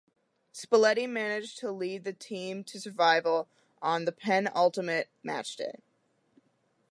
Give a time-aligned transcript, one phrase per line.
[0.51, 3.47] Spalletti managed to lead the team to survival
[3.83, 5.75] on the penultimate matchday.